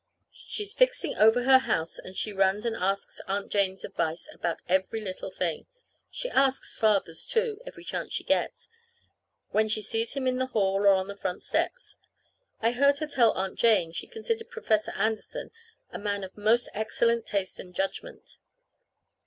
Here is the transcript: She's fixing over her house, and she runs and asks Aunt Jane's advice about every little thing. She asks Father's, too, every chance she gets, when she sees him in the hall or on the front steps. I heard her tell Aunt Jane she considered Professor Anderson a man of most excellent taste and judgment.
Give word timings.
She's 0.31 0.73
fixing 0.73 1.13
over 1.15 1.43
her 1.43 1.59
house, 1.59 1.99
and 1.99 2.15
she 2.17 2.33
runs 2.33 2.65
and 2.65 2.75
asks 2.75 3.21
Aunt 3.27 3.51
Jane's 3.51 3.83
advice 3.83 4.27
about 4.33 4.63
every 4.67 4.99
little 4.99 5.29
thing. 5.29 5.67
She 6.09 6.27
asks 6.31 6.75
Father's, 6.75 7.27
too, 7.27 7.61
every 7.67 7.83
chance 7.83 8.11
she 8.11 8.23
gets, 8.23 8.67
when 9.51 9.67
she 9.69 9.83
sees 9.83 10.13
him 10.13 10.25
in 10.25 10.37
the 10.39 10.47
hall 10.57 10.87
or 10.87 10.95
on 10.95 11.07
the 11.07 11.15
front 11.15 11.43
steps. 11.43 11.97
I 12.61 12.71
heard 12.71 12.97
her 12.97 13.05
tell 13.05 13.33
Aunt 13.33 13.59
Jane 13.59 13.91
she 13.91 14.07
considered 14.07 14.49
Professor 14.49 14.89
Anderson 14.95 15.51
a 15.91 15.99
man 15.99 16.23
of 16.23 16.35
most 16.35 16.69
excellent 16.73 17.27
taste 17.27 17.59
and 17.59 17.71
judgment. 17.75 18.37